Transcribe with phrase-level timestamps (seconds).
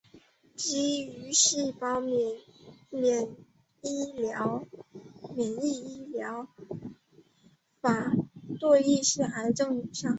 [0.55, 2.07] 基于细胞的
[2.89, 3.37] 免
[3.83, 4.65] 疫疗
[7.79, 8.11] 法
[8.59, 10.09] 对一些癌症有效。